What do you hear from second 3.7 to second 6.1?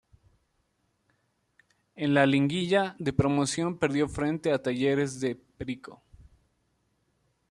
perdió frente a Talleres de Perico.